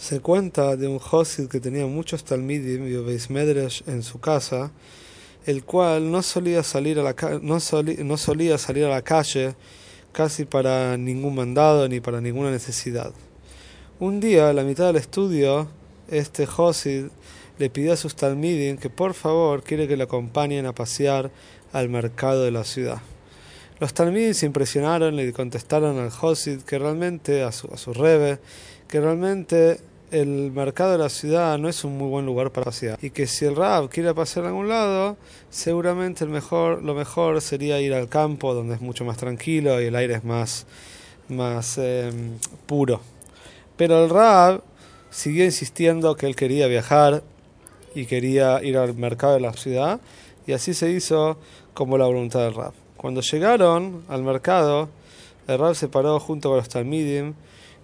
[0.00, 4.72] Se cuenta de un Josid que tenía muchos talmidim y Medrash en su casa,
[5.44, 7.58] el cual no solía salir a la no,
[8.04, 9.54] no solía salir a la calle
[10.10, 13.12] casi para ningún mandado ni para ninguna necesidad.
[13.98, 15.68] Un día, a la mitad del estudio,
[16.08, 17.08] este Josid
[17.58, 21.30] le pidió a sus talmidim que por favor quiere que le acompañen a pasear
[21.74, 23.02] al mercado de la ciudad.
[23.78, 28.38] Los talmidim se impresionaron y contestaron al Josid que realmente, a su, a su rebe,
[28.88, 32.98] que realmente el mercado de la ciudad no es un muy buen lugar para pasear
[33.00, 35.16] y que si el Rab quiere pasear a algún lado,
[35.50, 39.86] seguramente el mejor, lo mejor sería ir al campo donde es mucho más tranquilo y
[39.86, 40.66] el aire es más,
[41.28, 43.00] más em, puro.
[43.76, 44.62] Pero el Rab
[45.10, 47.22] siguió insistiendo que él quería viajar
[47.94, 50.00] y quería ir al mercado de la ciudad
[50.46, 51.38] y así se hizo
[51.72, 52.72] como la voluntad del Rab.
[52.96, 54.88] Cuando llegaron al mercado,
[55.46, 57.34] el Rab se paró junto con los Talmidim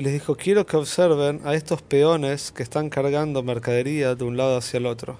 [0.00, 4.38] y les dijo, quiero que observen a estos peones que están cargando mercadería de un
[4.38, 5.18] lado hacia el otro.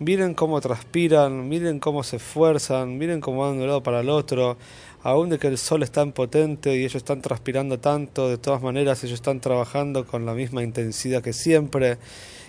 [0.00, 4.08] Miren cómo transpiran, miren cómo se esfuerzan, miren cómo van de un lado para el
[4.10, 4.56] otro,
[5.04, 8.60] aún de que el sol es tan potente y ellos están transpirando tanto, de todas
[8.60, 11.98] maneras ellos están trabajando con la misma intensidad que siempre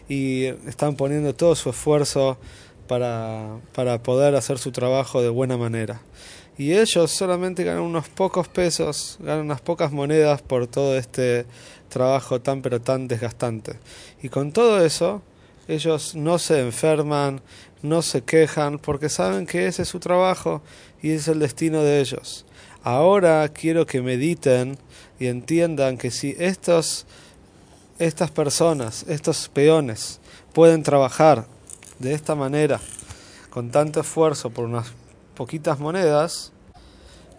[0.07, 2.39] y están poniendo todo su esfuerzo
[2.87, 6.01] para, para poder hacer su trabajo de buena manera
[6.59, 11.45] y ellos solamente ganan unos pocos pesos, ganan unas pocas monedas por todo este
[11.87, 13.79] trabajo tan pero tan desgastante.
[14.21, 15.21] Y con todo eso,
[15.69, 17.39] ellos no se enferman,
[17.81, 20.61] no se quejan, porque saben que ese es su trabajo
[21.01, 22.45] y es el destino de ellos.
[22.83, 24.77] Ahora quiero que mediten
[25.17, 27.05] y entiendan que si estos,
[27.99, 30.19] estas personas, estos peones,
[30.51, 31.45] pueden trabajar
[31.99, 32.81] de esta manera,
[33.49, 34.87] con tanto esfuerzo por unas
[35.39, 36.51] poquitas monedas,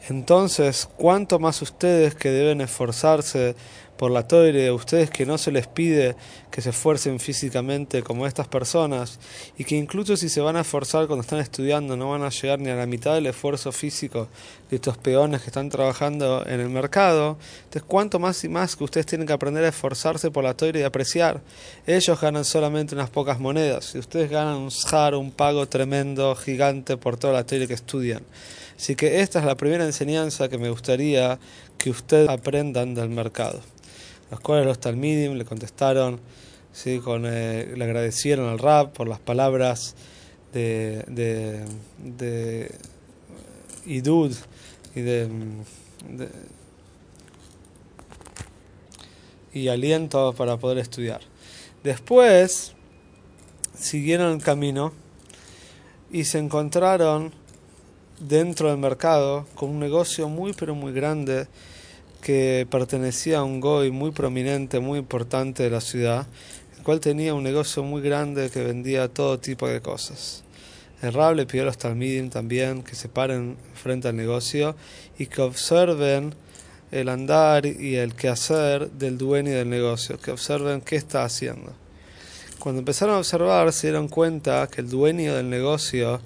[0.09, 3.55] entonces, ¿cuánto más ustedes que deben esforzarse
[4.01, 6.17] por la toire, ustedes que no se les pide
[6.51, 9.19] que se esfuercen físicamente como estas personas,
[9.59, 12.61] y que incluso si se van a esforzar cuando están estudiando no van a llegar
[12.61, 14.29] ni a la mitad del esfuerzo físico
[14.71, 18.85] de estos peones que están trabajando en el mercado, entonces cuánto más y más que
[18.85, 21.43] ustedes tienen que aprender a esforzarse por la toire y apreciar.
[21.87, 26.97] Ellos ganan solamente unas pocas monedas, y ustedes ganan un shar, un pago tremendo, gigante
[26.97, 28.23] por toda la toire que estudian.
[28.79, 31.39] Así que esta es la primera enseñanza que me gustaría
[31.77, 33.61] que ustedes aprendan del mercado.
[34.31, 36.21] Los cuales los Talmidim le contestaron,
[36.73, 36.99] ¿sí?
[37.01, 39.95] Con, eh, le agradecieron al Rab por las palabras
[40.53, 41.65] de, de,
[41.99, 42.75] de
[43.87, 44.35] Idud
[44.95, 45.29] y de,
[46.09, 46.29] de
[49.53, 51.21] y aliento para poder estudiar.
[51.83, 52.73] Después
[53.77, 54.93] siguieron el camino
[56.11, 57.33] y se encontraron
[58.21, 61.47] dentro del mercado con un negocio muy pero muy grande
[62.21, 66.27] que pertenecía a un goy muy prominente, muy importante de la ciudad,
[66.77, 70.45] el cual tenía un negocio muy grande que vendía todo tipo de cosas.
[71.03, 74.77] El Rab le pidió a los Talmidim también que se paren frente al negocio
[75.19, 76.35] y que observen
[76.91, 81.73] el andar y el quehacer del dueño del negocio, que observen qué está haciendo.
[82.59, 86.21] Cuando empezaron a observar se dieron cuenta que el dueño del negocio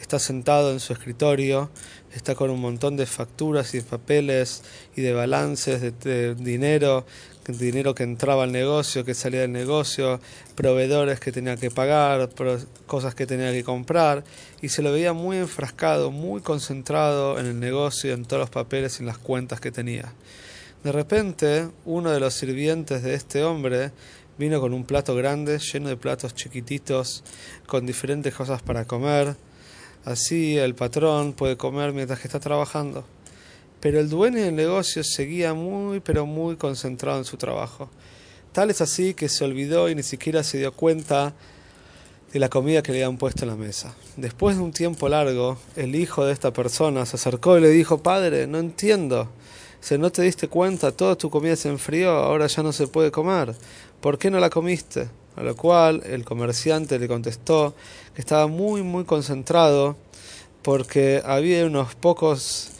[0.00, 1.70] está sentado en su escritorio,
[2.18, 4.62] está con un montón de facturas y de papeles
[4.96, 7.04] y de balances de, dinero,
[7.46, 10.20] dinero que entraba al negocio, que salía del negocio,
[10.54, 12.30] proveedores que tenía que pagar,
[12.86, 14.24] cosas que tenía que comprar,
[14.62, 18.98] y se lo veía muy enfrascado, muy concentrado en el negocio, en todos los papeles
[18.98, 20.12] y en las cuentas que tenía.
[20.82, 23.92] De repente, uno de los sirvientes de este hombre
[24.38, 27.24] vino con un plato grande, lleno de platos chiquititos,
[27.66, 29.36] con diferentes cosas para comer,
[30.06, 33.04] Así el patrón puede comer mientras que está trabajando.
[33.80, 37.90] Pero el dueño del negocio seguía muy, pero muy concentrado en su trabajo.
[38.52, 41.34] Tal es así que se olvidó y ni siquiera se dio cuenta
[42.32, 43.96] de la comida que le habían puesto en la mesa.
[44.16, 47.98] Después de un tiempo largo, el hijo de esta persona se acercó y le dijo,
[47.98, 49.28] Padre, no entiendo.
[49.80, 53.10] Si no te diste cuenta, toda tu comida se enfrió, ahora ya no se puede
[53.10, 53.56] comer.
[54.00, 55.08] ¿Por qué no la comiste?
[55.36, 57.74] A lo cual el comerciante le contestó
[58.14, 59.96] que estaba muy muy concentrado
[60.66, 62.70] porque había unos pocos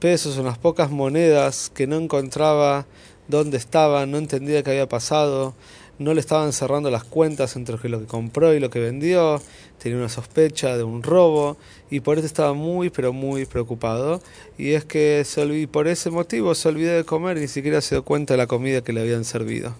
[0.00, 2.86] pesos, unas pocas monedas que no encontraba
[3.28, 5.54] dónde estaban, no entendía qué había pasado,
[6.00, 9.40] no le estaban cerrando las cuentas entre lo que compró y lo que vendió,
[9.78, 11.56] tenía una sospecha de un robo
[11.88, 14.20] y por eso estaba muy pero muy preocupado
[14.58, 17.94] y es que se por ese motivo se olvidó de comer y ni siquiera se
[17.94, 19.72] dio cuenta de la comida que le habían servido.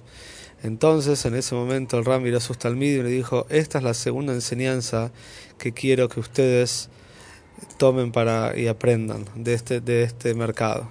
[0.62, 3.92] Entonces, en ese momento, el Ram miró a sus y le dijo: Esta es la
[3.92, 5.10] segunda enseñanza
[5.58, 6.90] que quiero que ustedes
[7.78, 10.88] tomen para y aprendan de este, de este mercado.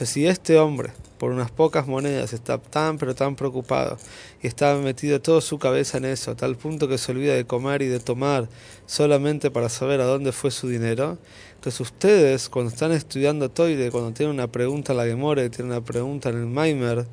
[0.00, 3.96] O si este hombre, por unas pocas monedas, está tan pero tan preocupado
[4.42, 7.46] y está metido toda su cabeza en eso, a tal punto que se olvida de
[7.46, 8.48] comer y de tomar
[8.84, 11.16] solamente para saber a dónde fue su dinero,
[11.54, 15.84] entonces ustedes cuando están estudiando Toire, cuando tienen una pregunta en la Gemore, tienen una
[15.84, 17.06] pregunta en el Maimer,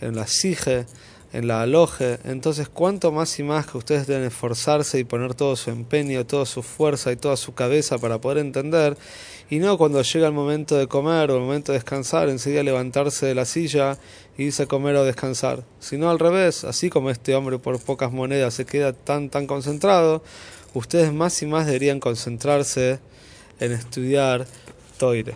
[0.00, 0.86] en la Sige,
[1.32, 5.56] en la aloje, entonces cuanto más y más que ustedes deben esforzarse y poner todo
[5.56, 8.96] su empeño, toda su fuerza y toda su cabeza para poder entender,
[9.48, 13.26] y no cuando llega el momento de comer o el momento de descansar, enseguida levantarse
[13.26, 13.98] de la silla
[14.36, 18.12] y irse a comer o descansar, sino al revés, así como este hombre por pocas
[18.12, 20.22] monedas se queda tan tan concentrado,
[20.74, 23.00] ustedes más y más deberían concentrarse
[23.58, 24.46] en estudiar
[24.98, 25.34] Toire.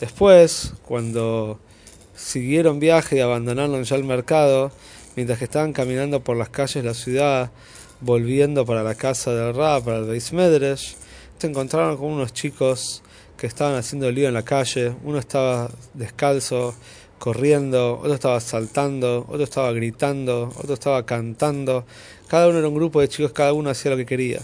[0.00, 1.58] Después, cuando
[2.18, 4.72] siguieron viaje y abandonaron ya el mercado,
[5.16, 7.50] mientras que estaban caminando por las calles de la ciudad,
[8.00, 10.96] volviendo para la casa del Ra, para el Beis Medresh,
[11.38, 13.02] se encontraron con unos chicos
[13.36, 14.92] que estaban haciendo lío en la calle.
[15.04, 16.74] Uno estaba descalzo,
[17.18, 21.84] corriendo, otro estaba saltando, otro estaba gritando, otro estaba cantando.
[22.26, 24.40] Cada uno era un grupo de chicos, cada uno hacía lo que quería.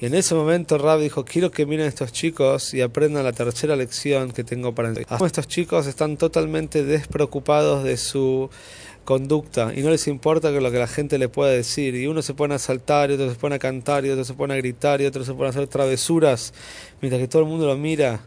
[0.00, 3.76] Y en ese momento Rab dijo, quiero que miren estos chicos y aprendan la tercera
[3.76, 5.22] lección que tengo para enseñar.
[5.22, 8.48] Estos chicos están totalmente despreocupados de su
[9.04, 11.94] conducta y no les importa que lo que la gente le pueda decir.
[11.96, 14.32] Y uno se pone a saltar, y otro se pone a cantar, y otro se
[14.32, 16.54] pone a gritar, y otro se pone a hacer travesuras,
[17.02, 18.20] mientras que todo el mundo lo mira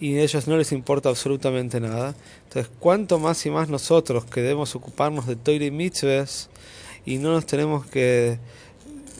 [0.00, 2.14] y a ellos no les importa absolutamente nada.
[2.44, 6.48] Entonces, cuanto más y más nosotros que debemos ocuparnos de Toire y Mitzvahs
[7.04, 8.38] y no nos tenemos que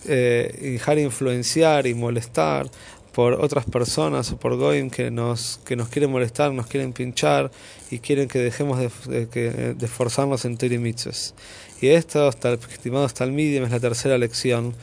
[0.07, 2.71] eh, dejar influenciar y molestar
[3.13, 7.51] por otras personas o por Goyim que nos, que nos quieren molestar, nos quieren pinchar
[7.91, 11.35] y quieren que dejemos de, de, de esforzarnos en Mitzvahs.
[11.81, 14.75] Y esto, estimados Talmidim, es la tercera lección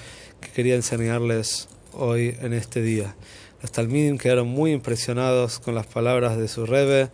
[0.42, 3.16] que quería enseñarles hoy en este día.
[3.62, 7.10] Los Talmidim quedaron muy impresionados con las palabras de su Rebbe,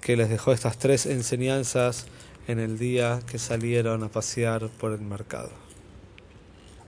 [0.00, 2.06] que les dejó estas tres enseñanzas
[2.46, 5.67] en el día que salieron a pasear por el mercado.